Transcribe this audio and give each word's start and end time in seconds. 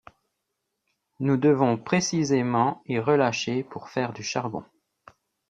Nous 1.19 1.37
devons 1.37 1.77
précisément 1.77 2.81
y 2.87 2.97
relâcher 2.97 3.63
pour 3.63 3.87
faire 3.89 4.13
du 4.13 4.23
charbon. 4.23 4.63